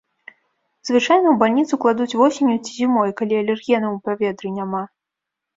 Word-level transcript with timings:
Звычайна 0.89 1.23
ў 1.31 1.35
бальніцу 1.43 1.79
кладуць 1.83 2.17
восенню 2.21 2.55
ці 2.63 2.71
зімой, 2.79 3.13
калі 3.21 3.39
алергенаў 3.43 3.91
у 3.99 4.01
паветры 4.09 4.47
няма. 4.57 4.83